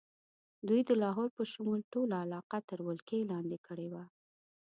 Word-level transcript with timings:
دوی 0.67 0.81
د 0.89 0.91
لاهور 1.01 1.29
په 1.37 1.43
شمول 1.51 1.81
ټوله 1.93 2.15
علاقه 2.23 2.57
تر 2.69 2.79
ولکې 2.87 3.19
لاندې 3.31 3.57
کړې 3.67 3.87
وه. 3.93 4.03